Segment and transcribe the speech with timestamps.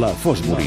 [0.00, 0.64] La Fosbury.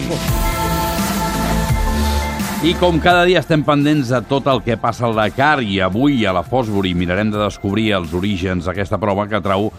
[2.65, 6.25] I com cada dia estem pendents de tot el que passa al Dakar i avui
[6.25, 9.71] a la Fosbury mirarem de descobrir els orígens d'aquesta prova que trau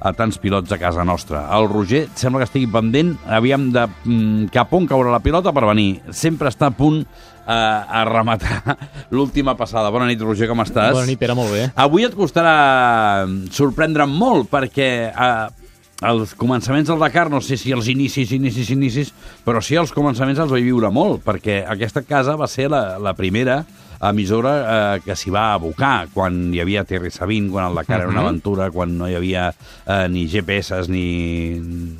[0.00, 1.42] a tants pilots a casa nostra.
[1.56, 5.66] El Roger sembla que estigui pendent, aviam de mm, cap on caurà la pilota per
[5.68, 5.98] venir.
[6.12, 8.78] Sempre està a punt eh, a rematar
[9.16, 9.92] l'última passada.
[9.92, 10.94] Bona nit, Roger, com estàs?
[10.96, 11.68] Bona nit, Pere, molt bé.
[11.76, 15.63] Avui et costarà sorprendre'm molt, perquè eh,
[16.04, 20.42] els començaments del Dakar, no sé si els inicis, inicis, inicis, però sí els començaments
[20.42, 23.62] els vaig viure molt, perquè aquesta casa va ser la, la primera
[24.04, 24.52] emissora
[24.96, 28.10] eh, que s'hi va abocar quan hi havia Terry Sabin, quan el Dakar uh -huh.
[28.10, 29.54] era una aventura, quan no hi havia
[29.86, 31.58] eh, ni GPS ni,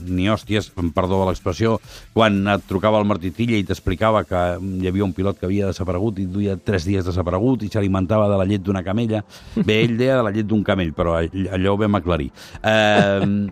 [0.09, 1.80] ni hòsties, perdó de l'expressió,
[2.12, 5.66] quan et trucava el Martí Tilla i t'explicava que hi havia un pilot que havia
[5.66, 9.25] desaparegut i duia tres dies desaparegut i s'alimentava de la llet d'una camella.
[9.56, 12.30] Bé, ell deia de la llet d'un camell, però allò ho vam aclarir.
[12.62, 13.48] Eh,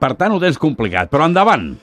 [0.00, 1.74] per tant, ho tens complicat, però endavant!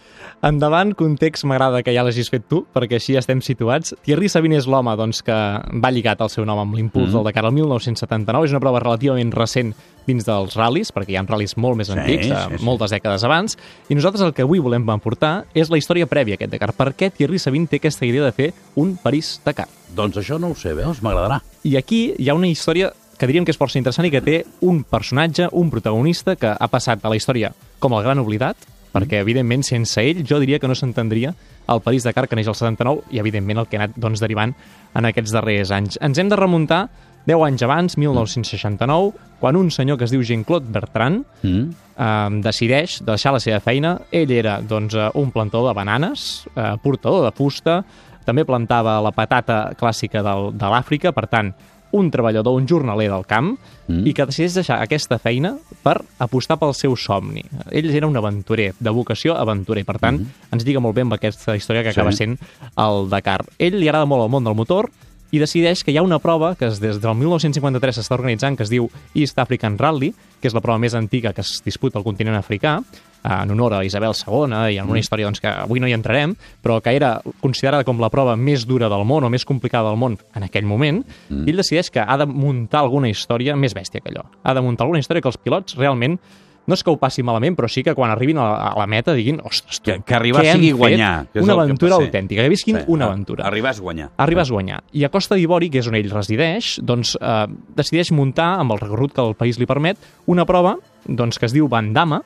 [0.45, 3.95] Endavant, context m'agrada que ja l'hagis fet tu, perquè així ja estem situats.
[4.05, 5.33] Thierry Sabine és l'home doncs, que
[5.81, 7.15] va lligat el seu nom amb l'impuls mm -hmm.
[7.15, 8.45] del Dakar el 1979.
[8.45, 9.73] És una prova relativament recent
[10.05, 12.63] dins dels ral·lis, perquè hi ha ral·lis molt més antics, sí, sí, sí.
[12.63, 13.57] moltes dècades abans,
[13.89, 16.73] i nosaltres el que avui volem portar és la història prèvia a aquest Dakar.
[16.73, 19.67] Per què Thierry Sabine té aquesta idea de fer un París-Dakar?
[19.95, 21.01] Doncs això no ho sé, veus?
[21.01, 21.41] M'agradarà.
[21.63, 24.39] I aquí hi ha una història que diríem que és força interessant i que té
[24.61, 28.57] un personatge, un protagonista que ha passat a la història com el gran oblidat,
[28.93, 31.33] perquè, evidentment, sense ell jo diria que no s'entendria
[31.67, 34.53] el París Dakar, que neix el 79, i, evidentment, el que ha anat doncs, derivant
[34.95, 35.99] en aquests darrers anys.
[36.01, 36.87] Ens hem de remuntar
[37.27, 41.63] 10 anys abans, 1969, quan un senyor que es diu Jean-Claude Bertrand mm.
[41.99, 43.97] eh, decideix deixar la seva feina.
[44.15, 47.81] Ell era doncs, eh, un plantador de bananes, eh, portador de fusta,
[48.27, 51.51] també plantava la patata clàssica del, de l'Àfrica, per tant,
[51.91, 53.53] un treballador, un jornaler del camp,
[53.87, 54.03] mm.
[54.07, 57.45] i que decideix deixar aquesta feina per apostar pel seu somni.
[57.71, 60.53] Ell era un aventurer, de vocació aventurer, per tant, mm.
[60.57, 61.99] ens diga molt bé amb aquesta història que sí.
[61.99, 62.37] acaba sent
[62.75, 63.41] el Dakar.
[63.57, 64.91] Ell li agrada molt el món del motor,
[65.31, 68.71] i decideix que hi ha una prova que des del 1953 s'està organitzant, que es
[68.71, 72.37] diu East African Rally, que és la prova més antiga que es disputa al continent
[72.39, 72.77] africà,
[73.23, 75.03] en honor a Isabel II i en una mm.
[75.03, 78.65] història doncs, que avui no hi entrarem, però que era considerada com la prova més
[78.69, 81.45] dura del món o més complicada del món en aquell moment, mm.
[81.47, 84.27] ell decideix que ha de muntar alguna història més bèstia que allò.
[84.43, 86.19] Ha de muntar alguna història que els pilots realment
[86.67, 88.87] no és que ho passi malament, però sí que quan arribin a la, a la
[88.91, 91.13] meta diguin, ostres, tu, que, que arribar sigui guanyar.
[91.31, 93.45] Que una aventura autèntica, que visquin sí, una aventura.
[93.47, 94.09] Arribar és guanyar.
[94.19, 94.81] Arribar és guanyar.
[94.91, 97.37] I a Costa d'Ivori, que és on ell resideix, doncs eh,
[97.79, 100.75] decideix muntar, amb el recorregut que el país li permet, una prova
[101.07, 102.19] doncs, que es diu Bandama,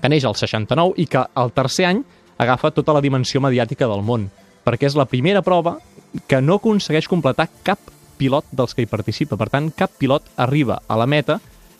[0.00, 2.02] que neix al 69 i que el tercer any
[2.38, 4.28] agafa tota la dimensió mediàtica del món,
[4.64, 5.78] perquè és la primera prova
[6.26, 7.80] que no aconsegueix completar cap
[8.18, 9.38] pilot dels que hi participa.
[9.38, 11.38] Per tant, cap pilot arriba a la meta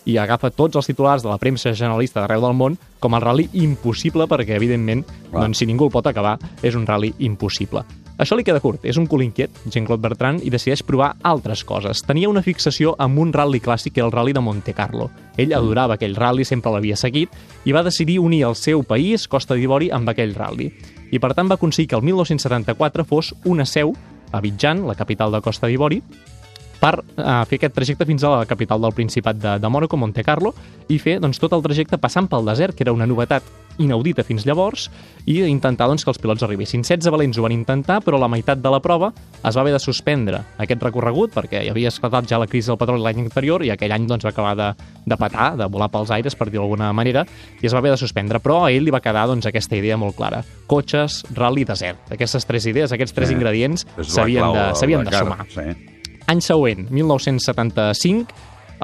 [0.09, 3.49] i agafa tots els titulars de la premsa generalista d'arreu del món com el rally
[3.61, 7.85] impossible perquè, evidentment, doncs, si ningú el pot acabar, és un rally impossible.
[8.19, 12.01] Això li queda curt, és un cul inquiet, Jean-Claude Bertrand, i decideix provar altres coses.
[12.03, 15.07] Tenia una fixació amb un rally clàssic, que era el rally de Monte Carlo.
[15.39, 17.31] Ell adorava aquell rally, sempre l'havia seguit,
[17.65, 20.73] i va decidir unir el seu país, Costa d'Ivori, amb aquell rally.
[21.15, 23.95] I per tant va aconseguir que el 1974 fos una seu
[24.33, 26.03] a Abidjan, la capital de Costa d'Ivori,
[26.81, 30.25] per uh, fer aquest trajecte fins a la capital del Principat de, de Mónaco, Monte
[30.27, 30.55] Carlo,
[30.89, 33.47] i fer doncs, tot el trajecte passant pel desert, que era una novetat
[33.79, 34.89] inaudita fins llavors,
[35.29, 36.83] i intentar doncs, que els pilots arribessin.
[36.85, 39.81] 16 valents ho van intentar, però la meitat de la prova es va haver de
[39.83, 43.73] suspendre aquest recorregut, perquè hi havia esclatat ja la crisi del petroli l'any anterior, i
[43.75, 44.71] aquell any doncs, va acabar de,
[45.07, 47.25] de patar, de volar pels aires, per dir d'alguna manera,
[47.63, 48.43] i es va haver de suspendre.
[48.43, 50.43] Però a ell li va quedar doncs, aquesta idea molt clara.
[50.67, 52.11] Cotxes, rally, desert.
[52.15, 53.39] Aquestes tres idees, aquests tres sí.
[53.39, 55.47] ingredients s'havien de, de, de sumar.
[55.55, 55.88] Sí.
[56.29, 58.35] Any següent, 1975,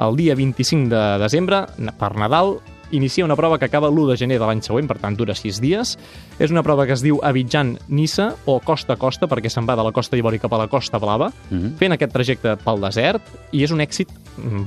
[0.01, 1.59] el dia 25 de desembre,
[1.99, 2.55] per Nadal,
[2.89, 5.59] inicia una prova que acaba l'1 de gener de l'any següent, per tant dura 6
[5.61, 5.91] dies.
[6.41, 9.85] És una prova que es diu Abidjan-Nissa o costa a costa, perquè se'n va de
[9.85, 11.77] la costa d'Ivori cap a la costa blava, mm -hmm.
[11.77, 14.09] fent aquest trajecte pel desert, i és un èxit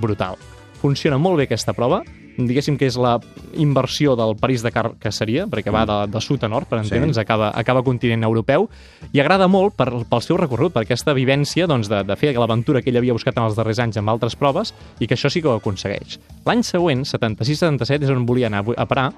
[0.00, 0.36] brutal.
[0.80, 2.04] Funciona molt bé aquesta prova,
[2.38, 3.16] diguéssim que és la
[3.58, 5.90] inversió del París-Dakar que seria, perquè va mm.
[5.90, 7.22] de, de sud a nord, per entendre'ns, sí.
[7.24, 8.68] acaba, acaba continent europeu,
[9.12, 12.82] i agrada molt per, pel seu recorregut, per aquesta vivència doncs, de, de fer l'aventura
[12.82, 15.42] que ell havia buscat en els darrers anys amb altres proves, i que això sí
[15.42, 16.20] que ho aconsegueix.
[16.46, 19.10] L'any següent, 76-77, és on volia anar a parar,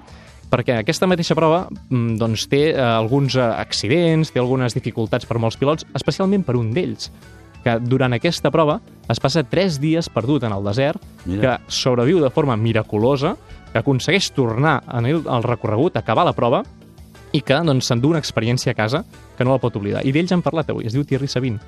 [0.51, 5.39] perquè aquesta mateixa prova mm, doncs, té eh, alguns eh, accidents, té algunes dificultats per
[5.39, 7.11] molts pilots, especialment per un d'ells,
[7.63, 8.79] que durant aquesta prova
[9.11, 11.41] es passa 3 dies perdut en el desert, Mira.
[11.41, 13.35] que sobreviu de forma miraculosa,
[13.71, 16.63] que aconsegueix tornar en el, el recorregut, acabar la prova,
[17.31, 19.05] i que doncs, s'endú una experiència a casa
[19.37, 20.03] que no la pot oblidar.
[20.05, 21.59] I d'ells hem parlat avui, es diu Thierry Sabin.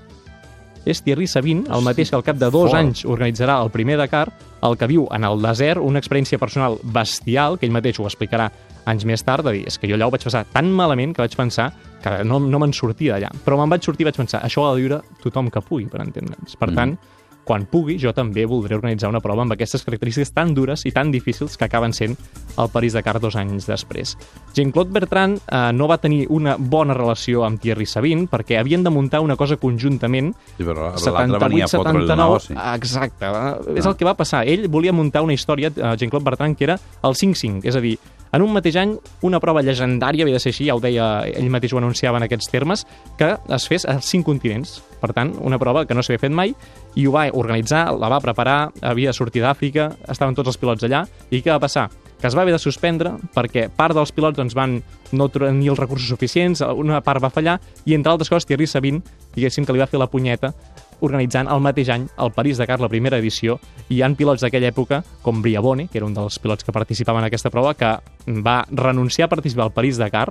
[0.83, 2.79] És Thierry Sabin, el mateix que al cap de dos Fort.
[2.81, 4.27] anys organitzarà el primer Dakar,
[4.63, 8.49] el que viu en el desert, una experiència personal bestial, que ell mateix ho explicarà
[8.85, 11.21] anys més tard, de dir, és que jo allà ho vaig passar tan malament que
[11.23, 11.71] vaig pensar
[12.03, 13.31] que no, no me'n sortia d'allà.
[13.45, 15.85] Però me'n vaig sortir i vaig pensar, això ho ha de viure tothom que pugui,
[15.87, 16.55] per entendre'ns.
[16.59, 16.75] Per Mm.
[16.75, 16.97] tant,
[17.43, 21.11] quan pugui, jo també voldré organitzar una prova amb aquestes característiques tan dures i tan
[21.11, 22.15] difícils que acaben sent
[22.57, 24.13] el París-Dakar dos anys després.
[24.53, 28.89] Jean-Claude Bertrand eh, no va tenir una bona relació amb Thierry Sabine perquè havien de
[28.89, 32.53] muntar una cosa conjuntament Sí, però l'altre venia a fotre el 78-79, negoci.
[32.75, 34.47] exacte, eh, és el que va passar.
[34.47, 37.97] Ell volia muntar una història, eh, Jean-Claude Bertrand, que era el 5-5, és a dir,
[38.33, 41.51] en un mateix any, una prova llegendària, havia de ser així, ja ho deia, ell
[41.53, 42.85] mateix ho anunciava en aquests termes,
[43.19, 44.79] que es fes als cinc continents.
[45.01, 46.55] Per tant, una prova que no s'havia fet mai,
[46.97, 50.89] i ho va organitzar, la va preparar, havia de sortir d'Àfrica, estaven tots els pilots
[50.89, 51.91] allà, i què va passar?
[52.23, 54.77] que es va haver de suspendre perquè part dels pilots doncs, van
[55.11, 59.01] no tenir els recursos suficients, una part va fallar, i entre altres coses Thierry Sabine,
[59.35, 60.53] diguéssim que li va fer la punyeta
[61.01, 63.59] organitzant el mateix any el París-Dakar, la primera edició,
[63.89, 67.23] i hi ha pilots d'aquella època, com Briabone, que era un dels pilots que participaven
[67.23, 67.95] en aquesta prova, que
[68.43, 70.27] va renunciar a participar al París-Dakar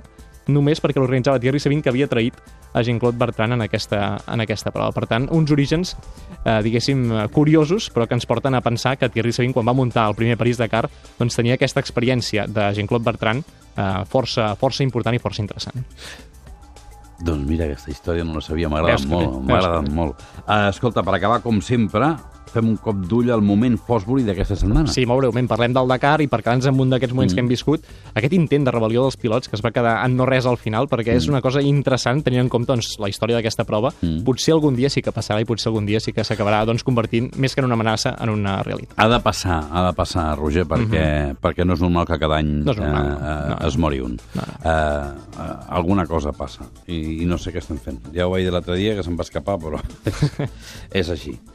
[0.47, 2.35] només perquè l'organitzava Thierry Sabine, que havia traït
[2.73, 4.91] a Jean-Claude Bertrand en aquesta, en aquesta prova.
[4.91, 5.95] Per tant, uns orígens,
[6.43, 10.07] eh, diguéssim, curiosos, però que ens porten a pensar que Thierry Sabine, quan va muntar
[10.09, 10.89] el primer París-Dakar,
[11.19, 13.43] doncs tenia aquesta experiència de Jean-Claude Bertrand
[13.77, 15.85] eh, força, força important i força interessant.
[17.21, 20.23] Doncs mira, aquesta història no la sabia, m'ha agradat molt, m'ha agradat molt.
[20.43, 22.15] Uh, escolta, per acabar, com sempre,
[22.53, 24.91] fem un cop d'ull al moment Fosbury d'aquesta setmana.
[24.93, 27.37] Sí, molt breument, parlem del Dakar i per quedar-nos amb un d'aquests moments mm.
[27.37, 30.27] que hem viscut, aquest intent de rebel·lió dels pilots que es va quedar en no
[30.29, 31.23] res al final, perquè mm.
[31.23, 33.93] és una cosa interessant tenint en compte doncs, la història d'aquesta prova.
[34.01, 34.21] Mm.
[34.27, 37.31] Potser algun dia sí que passarà i potser algun dia sí que s'acabarà doncs, convertint,
[37.41, 38.95] més que en una amenaça, en una realitat.
[39.01, 41.41] Ha de passar, ha de passar, Roger, perquè, mm -hmm.
[41.41, 42.53] perquè no és normal que cada any.
[42.63, 43.49] No és normal, eh, no.
[43.49, 43.67] No, no.
[43.67, 44.19] es mori un.
[44.35, 47.99] No, Eh, eh, alguna cosa passa i, i no sé què estem fent.
[48.15, 49.81] Ja ho vaig dir l'altre dia, que se'm va escapar, però
[51.01, 51.37] és així.